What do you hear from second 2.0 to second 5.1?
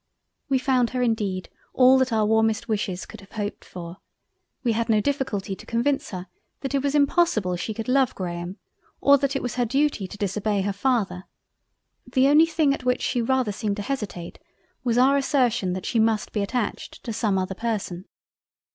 our warmest wishes could have hoped for; we had no